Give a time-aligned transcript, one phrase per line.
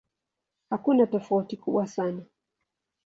[0.69, 2.23] Hakuna tofauti kubwa sana.